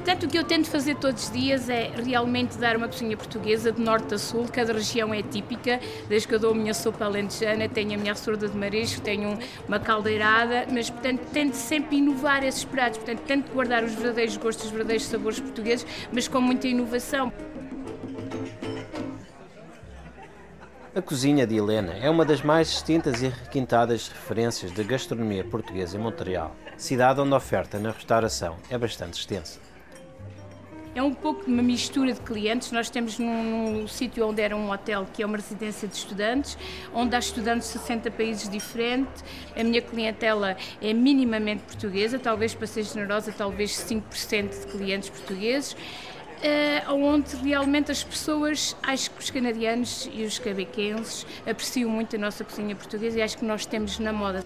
[0.04, 3.72] Portanto, o que eu tento fazer todos os dias é realmente dar uma cozinha portuguesa
[3.72, 4.46] de norte a sul.
[4.52, 5.80] Cada região é típica.
[6.10, 9.38] Desde que eu dou a minha sopa alentejana, tenho a minha sorda de marisco, tenho
[9.66, 12.98] uma caldeirada, mas, portanto, tento sempre inovar esses pratos.
[12.98, 17.32] Portanto, tento guardar os verdadeiros gostos, os verdadeiros sabores portugueses, mas com muita inovação.
[20.94, 25.96] A cozinha de Helena é uma das mais distintas e requintadas referências da gastronomia portuguesa
[25.96, 29.73] em Montreal, cidade onde a oferta na restauração é bastante extensa
[30.94, 32.70] é um pouco uma mistura de clientes.
[32.70, 36.56] Nós temos num, num sítio onde era um hotel, que é uma residência de estudantes,
[36.94, 39.24] onde há estudantes de 60 países diferentes.
[39.56, 45.72] A minha clientela é minimamente portuguesa, talvez para ser generosa, talvez 5% de clientes portugueses.
[45.72, 52.18] Uh, onde realmente as pessoas, acho que os canadianos e os cabequenses apreciam muito a
[52.18, 54.44] nossa cozinha portuguesa e acho que nós temos na moda.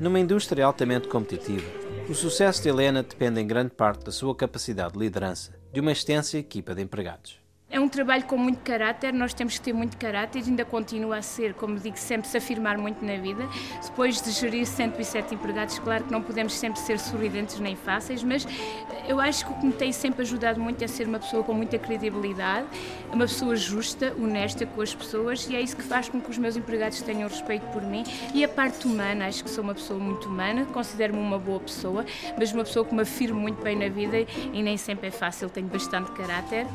[0.00, 1.64] Numa indústria altamente competitiva,
[2.08, 5.92] o sucesso de Helena depende em grande parte da sua capacidade de liderança, de uma
[5.92, 7.43] extensa equipa de empregados.
[7.70, 11.22] É um trabalho com muito caráter, nós temos que ter muito caráter, ainda continua a
[11.22, 13.48] ser, como digo, sempre se afirmar muito na vida.
[13.82, 18.46] Depois de gerir 107 empregados, claro que não podemos sempre ser sorridentes nem fáceis, mas
[19.08, 21.52] eu acho que o que me tem sempre ajudado muito é ser uma pessoa com
[21.52, 22.68] muita credibilidade,
[23.12, 26.38] uma pessoa justa, honesta com as pessoas e é isso que faz com que os
[26.38, 28.04] meus empregados tenham respeito por mim.
[28.32, 32.04] E a parte humana, acho que sou uma pessoa muito humana, considero-me uma boa pessoa,
[32.38, 34.18] mas uma pessoa que me afirmo muito bem na vida
[34.52, 36.66] e nem sempre é fácil, tenho bastante caráter.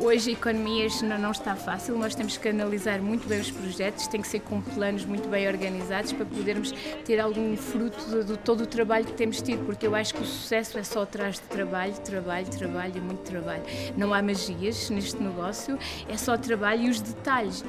[0.00, 0.88] Hoje a economia
[1.20, 4.62] não, está fácil, nós temos que analisar muito bem os projetos, tem que ser com
[4.62, 6.72] planos muito bem organizados para podermos
[7.04, 10.22] ter algum fruto de, de todo o trabalho que temos tido, porque eu acho que
[10.22, 13.62] o sucesso é só atrás de trabalho, trabalho, trabalho e muito trabalho.
[13.94, 17.62] Não há magias neste negócio, é só trabalho e os detalhes.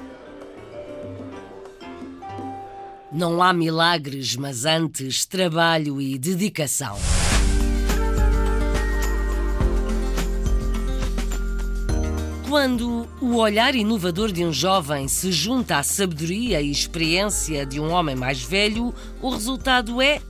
[3.11, 6.97] Não há milagres, mas antes trabalho e dedicação.
[12.51, 17.89] Quando o olhar inovador de um jovem se junta à sabedoria e experiência de um
[17.89, 20.21] homem mais velho, o resultado é.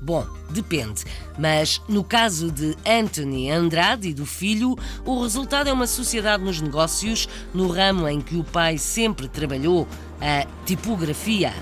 [0.00, 1.04] Bom, depende.
[1.38, 6.58] Mas no caso de Anthony Andrade e do filho, o resultado é uma sociedade nos
[6.58, 9.86] negócios, no ramo em que o pai sempre trabalhou,
[10.22, 11.52] a tipografia.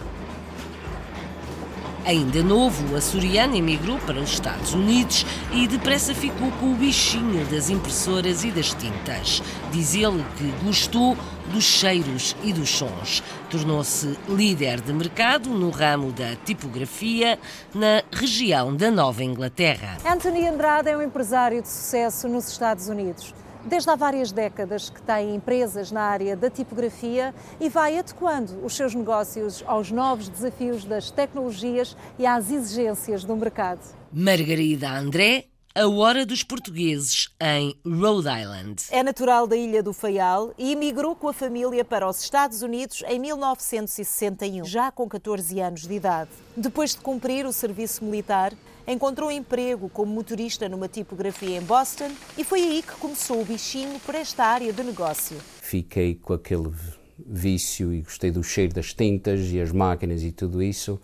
[2.07, 7.45] Ainda novo, o açoriano emigrou para os Estados Unidos e depressa ficou com o bichinho
[7.47, 9.43] das impressoras e das tintas.
[9.73, 11.17] Diz ele que gostou
[11.53, 13.25] dos cheiros e dos sons.
[13.51, 17.41] Tornou-se líder de mercado no ramo da tipografia
[17.75, 19.99] na região da Nova Inglaterra.
[20.07, 23.35] Anthony Andrade é um empresário de sucesso nos Estados Unidos.
[23.67, 28.77] Desde há várias décadas que tem empresas na área da tipografia e vai adequando os
[28.77, 33.81] seus negócios aos novos desafios das tecnologias e às exigências do mercado.
[34.13, 38.85] Margarida André a hora dos portugueses em Rhode Island.
[38.91, 43.03] É natural da Ilha do Faial e emigrou com a família para os Estados Unidos
[43.07, 46.31] em 1961, já com 14 anos de idade.
[46.57, 48.55] Depois de cumprir o serviço militar,
[48.87, 53.99] encontrou emprego como motorista numa tipografia em Boston e foi aí que começou o bichinho
[54.01, 55.37] por esta área de negócio.
[55.61, 56.71] Fiquei com aquele
[57.19, 61.01] vício e gostei do cheiro das tintas e as máquinas e tudo isso.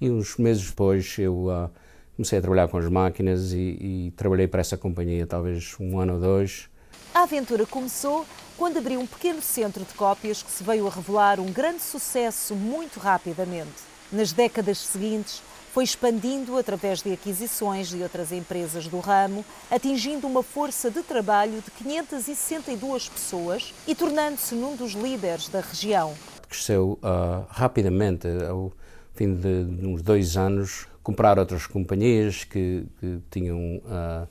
[0.00, 1.70] E uns meses depois eu uh,
[2.16, 6.14] comecei a trabalhar com as máquinas e, e trabalhei para essa companhia talvez um ano
[6.14, 6.68] ou dois.
[7.12, 8.26] A aventura começou
[8.56, 12.54] quando abriu um pequeno centro de cópias que se veio a revelar um grande sucesso
[12.54, 13.94] muito rapidamente.
[14.12, 15.42] Nas décadas seguintes,
[15.74, 21.60] foi expandindo através de aquisições de outras empresas do ramo, atingindo uma força de trabalho
[21.60, 26.14] de 562 pessoas e tornando-se num dos líderes da região.
[26.48, 28.72] Cresceu uh, rapidamente, ao
[29.14, 34.28] fim de, de uns dois anos, comprar outras companhias que, que tinham uh,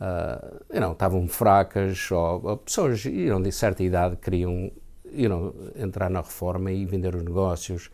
[0.00, 4.72] uh, estavam fracas ou, ou pessoas you know, de certa idade queriam
[5.12, 7.88] you know, entrar na reforma e vender os negócios.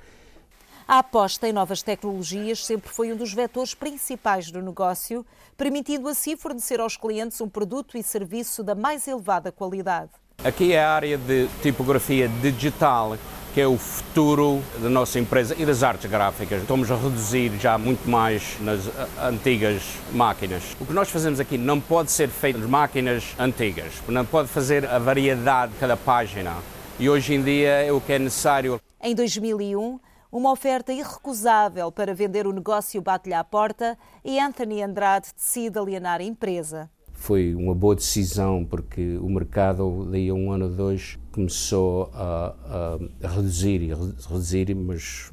[0.86, 5.24] A aposta em novas tecnologias sempre foi um dos vetores principais do negócio,
[5.56, 10.10] permitindo assim fornecer aos clientes um produto e serviço da mais elevada qualidade.
[10.42, 13.16] Aqui é a área de tipografia digital,
[13.54, 16.62] que é o futuro da nossa empresa e das artes gráficas.
[16.62, 18.80] Estamos a reduzir já muito mais nas
[19.22, 20.76] antigas máquinas.
[20.80, 24.84] O que nós fazemos aqui não pode ser feito nas máquinas antigas, não pode fazer
[24.86, 26.56] a variedade de cada página.
[26.98, 28.80] E hoje em dia é o que é necessário.
[29.00, 30.00] Em 2001,
[30.32, 36.20] uma oferta irrecusável para vender o negócio bate-lhe à porta e Anthony Andrade decide alienar
[36.20, 36.90] a empresa.
[37.12, 42.98] Foi uma boa decisão porque o mercado, daí a um ano ou dois, começou a,
[43.22, 43.92] a, reduzir
[44.28, 45.30] reduzir, mas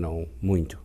[0.00, 0.78] não muito.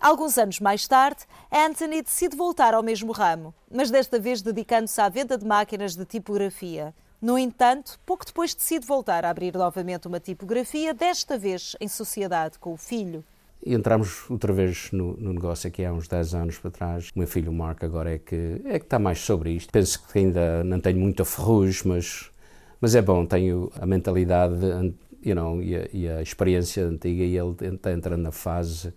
[0.00, 5.08] Alguns anos mais tarde, Anthony decide voltar ao mesmo ramo, mas desta vez dedicando-se à
[5.08, 6.92] venda de máquinas de tipografia.
[7.24, 12.58] No entanto, pouco depois decide voltar a abrir novamente uma tipografia, desta vez em sociedade
[12.58, 13.24] com o filho.
[13.64, 17.08] Entramos outra vez no, no, negócio aqui há uns 10 anos para trás.
[17.16, 19.72] O meu filho Mark agora é que, é que está mais sobre isto.
[19.72, 22.30] Penso que ainda não tenho muita ferrugem, mas,
[22.78, 24.58] mas é bom, tenho a mentalidade
[25.22, 28.92] you know, e, a, e a experiência antiga e ele está entrando na fase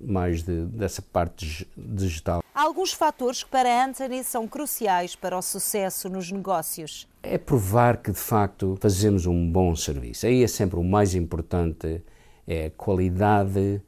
[0.00, 2.42] mais de, dessa parte digital.
[2.54, 7.08] Há alguns fatores que para Anthony são cruciais para o sucesso nos negócios.
[7.22, 10.26] É provar que de facto fazemos um bom serviço.
[10.26, 12.02] Aí é sempre o mais importante,
[12.46, 13.80] é a qualidade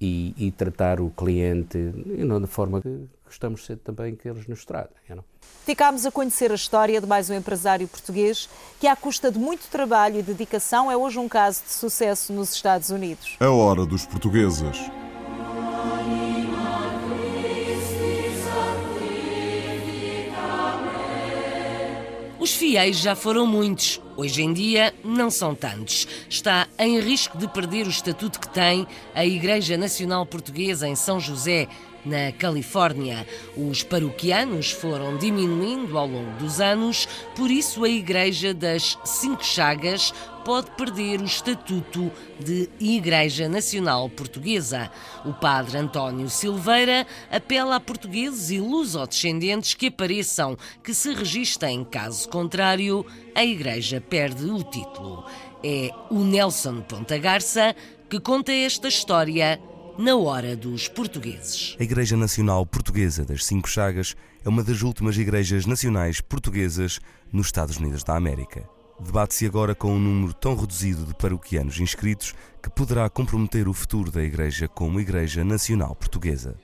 [0.00, 4.28] e, e tratar o cliente you know, da forma que gostamos de ser também que
[4.28, 4.96] eles nos tratem.
[5.08, 5.24] You know.
[5.64, 8.48] Ficámos a conhecer a história de mais um empresário português
[8.80, 12.52] que, à custa de muito trabalho e dedicação, é hoje um caso de sucesso nos
[12.52, 13.36] Estados Unidos.
[13.38, 14.90] A hora dos portugueses.
[22.40, 26.08] Os fiéis já foram muitos, hoje em dia não são tantos.
[26.26, 31.20] Está em risco de perder o estatuto que tem a Igreja Nacional Portuguesa em São
[31.20, 31.68] José,
[32.02, 33.26] na Califórnia.
[33.54, 40.14] Os paroquianos foram diminuindo ao longo dos anos, por isso a Igreja das Cinco Chagas
[40.44, 44.90] pode perder o estatuto de Igreja Nacional Portuguesa.
[45.24, 51.84] O padre António Silveira apela a portugueses e lusodescendentes que apareçam, que se registrem.
[51.84, 55.24] Caso contrário, a Igreja perde o título.
[55.62, 57.74] É o Nelson Ponta Garça
[58.08, 59.60] que conta esta história
[59.96, 61.76] na hora dos portugueses.
[61.78, 66.98] A Igreja Nacional Portuguesa das Cinco Chagas é uma das últimas igrejas nacionais portuguesas
[67.32, 68.79] nos Estados Unidos da América.
[69.02, 74.10] Debate-se agora com um número tão reduzido de paroquianos inscritos que poderá comprometer o futuro
[74.10, 76.54] da Igreja como Igreja Nacional Portuguesa.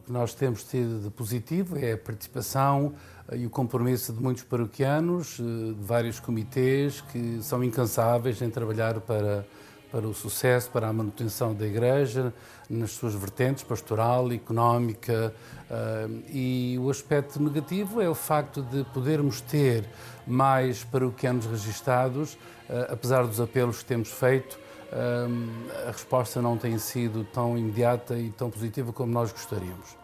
[0.00, 2.94] O que nós temos tido de positivo é a participação
[3.30, 9.46] e o compromisso de muitos paroquianos, de vários comitês que são incansáveis em trabalhar para
[9.90, 12.32] para o sucesso, para a manutenção da Igreja,
[12.68, 15.34] nas suas vertentes pastoral, económica.
[15.70, 19.84] Uh, e o aspecto negativo é o facto de podermos ter
[20.26, 24.58] mais paroquianos registados, uh, apesar dos apelos que temos feito,
[24.92, 29.96] uh, a resposta não tem sido tão imediata e tão positiva como nós gostaríamos.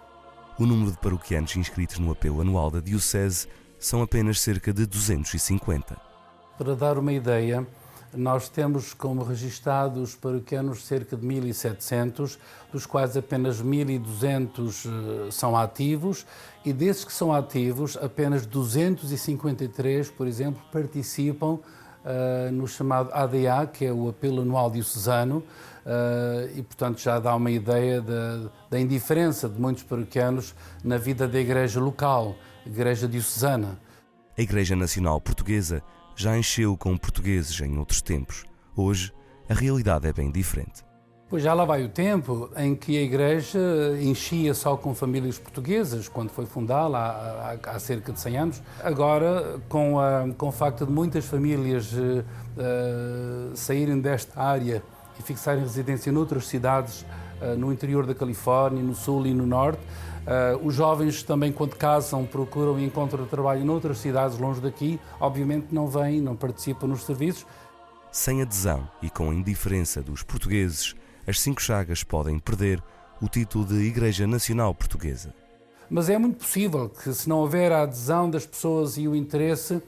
[0.58, 5.96] O número de paroquianos inscritos no apelo anual da Diocese são apenas cerca de 250.
[6.56, 7.66] Para dar uma ideia,
[8.14, 12.38] nós temos como registados paroquianos cerca de 1.700,
[12.72, 16.26] dos quais apenas 1.200 eh, são ativos,
[16.64, 21.58] e desses que são ativos, apenas 253, por exemplo, participam
[22.04, 27.34] uh, no chamado ADA, que é o Apelo Anual Diocesano, uh, e, portanto, já dá
[27.34, 30.54] uma ideia da, da indiferença de muitos paroquianos
[30.84, 33.78] na vida da igreja local, igreja diocesana.
[34.36, 35.82] A Igreja Nacional Portuguesa
[36.16, 38.44] já encheu com portugueses em outros tempos.
[38.76, 39.12] Hoje,
[39.48, 40.84] a realidade é bem diferente.
[41.32, 43.58] Pois já lá vai o tempo em que a igreja
[43.98, 48.62] enchia só com famílias portuguesas, quando foi fundada há, há, há, cerca de 100 anos.
[48.84, 54.82] Agora, com, a, com o facto de muitas famílias uh, saírem desta área
[55.18, 57.06] e fixarem residência noutras cidades,
[57.56, 62.24] no interior da Califórnia, no sul e no norte, uh, os jovens também, quando casam,
[62.24, 67.46] procuram e encontram trabalho noutras cidades longe daqui, obviamente não vêm, não participam nos serviços.
[68.10, 70.94] Sem adesão e com a indiferença dos portugueses,
[71.26, 72.82] as Cinco Chagas podem perder
[73.20, 75.34] o título de Igreja Nacional Portuguesa.
[75.88, 79.74] Mas é muito possível que, se não houver a adesão das pessoas e o interesse,
[79.74, 79.82] uh,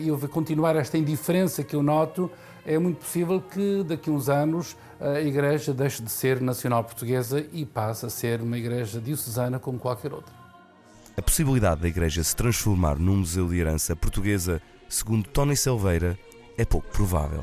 [0.00, 2.30] e continuar esta indiferença que eu noto,
[2.64, 7.44] é muito possível que daqui a uns anos a Igreja deixe de ser nacional portuguesa
[7.52, 10.32] e passe a ser uma Igreja diocesana como qualquer outra.
[11.16, 16.18] A possibilidade da Igreja se transformar num museu de herança portuguesa, segundo Tony Silveira,
[16.56, 17.42] é pouco provável.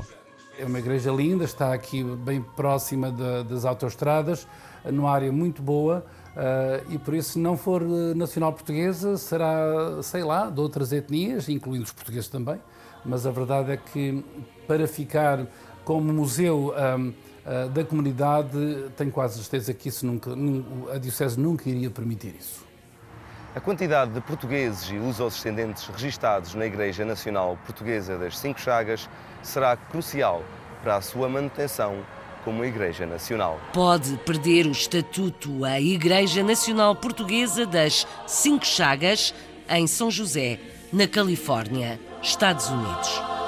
[0.58, 4.46] É uma igreja linda, está aqui bem próxima de, das autoestradas,
[4.84, 6.04] numa área muito boa.
[6.30, 10.92] Uh, e por isso, se não for eh, nacional portuguesa, será, sei lá, de outras
[10.92, 12.60] etnias, incluindo os portugueses também.
[13.04, 14.24] Mas a verdade é que
[14.66, 15.46] para ficar
[15.84, 17.29] como museu um, ah,
[17.72, 18.56] da comunidade,
[18.96, 20.30] tenho quase certeza que isso nunca,
[20.94, 22.64] a Diocese nunca iria permitir isso.
[23.54, 29.08] A quantidade de portugueses e luso-descendentes registados na Igreja Nacional Portuguesa das Cinco Chagas
[29.42, 30.44] será crucial
[30.82, 32.04] para a sua manutenção
[32.44, 33.58] como Igreja Nacional.
[33.72, 39.34] Pode perder o estatuto a Igreja Nacional Portuguesa das Cinco Chagas
[39.68, 40.60] em São José,
[40.92, 43.39] na Califórnia, Estados Unidos.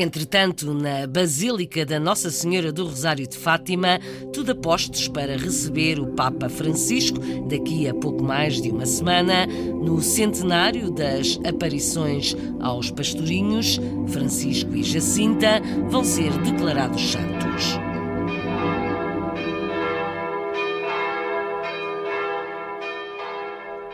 [0.00, 3.98] Entretanto, na Basílica da Nossa Senhora do Rosário de Fátima,
[4.32, 7.18] tudo apostos para receber o Papa Francisco
[7.48, 14.84] daqui a pouco mais de uma semana, no centenário das aparições aos pastorinhos, Francisco e
[14.84, 17.76] Jacinta vão ser declarados santos.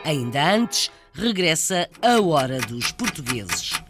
[0.03, 3.84] Ainda antes, regressa a Hora dos Portugueses.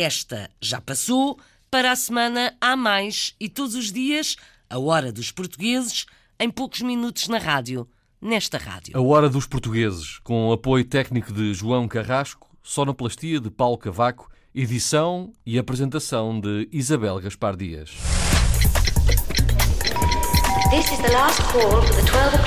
[0.00, 1.38] Esta já passou,
[1.70, 4.34] para a semana há mais e todos os dias,
[4.70, 6.06] a Hora dos Portugueses,
[6.38, 7.86] em poucos minutos na rádio,
[8.18, 8.96] nesta rádio.
[8.96, 15.34] A Hora dos Portugueses, com apoio técnico de João Carrasco, sonoplastia de Paulo Cavaco, edição
[15.44, 17.90] e apresentação de Isabel Gaspar Dias.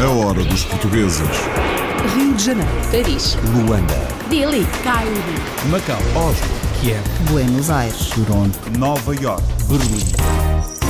[0.02, 1.30] A Hora dos Portugueses.
[2.16, 2.72] Rio de Janeiro.
[2.90, 3.36] Paris.
[3.54, 3.94] Luanda.
[4.28, 4.66] Delhi.
[4.84, 5.70] Cairo.
[5.70, 6.02] Macau.
[6.16, 6.63] Oslo.
[6.84, 10.83] Kiev, Buenos Aires, Toronto, Nova York, Berlim.